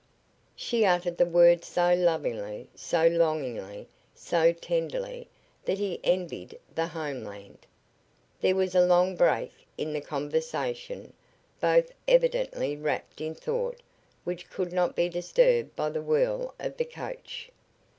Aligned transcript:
She 0.55 0.83
uttered 0.83 1.19
the 1.19 1.27
word 1.27 1.63
so 1.63 1.93
lovingly, 1.93 2.67
so 2.73 3.05
longingly, 3.05 3.87
so 4.15 4.51
tenderly, 4.51 5.29
that 5.65 5.77
he 5.77 5.99
envied 6.03 6.59
the 6.73 6.87
homeland. 6.87 7.59
There 8.39 8.55
was 8.55 8.73
a 8.73 8.83
long 8.83 9.15
break 9.15 9.51
in 9.77 9.93
the 9.93 10.01
conversation, 10.01 11.13
both 11.59 11.91
evidently 12.07 12.75
wrapped 12.75 13.21
in 13.21 13.35
thought 13.35 13.79
which 14.23 14.49
could 14.49 14.73
not 14.73 14.95
be 14.95 15.07
disturbed 15.07 15.75
by 15.75 15.89
the 15.91 16.01
whirl 16.01 16.55
of 16.57 16.77
the 16.77 16.85
coach. 16.85 17.51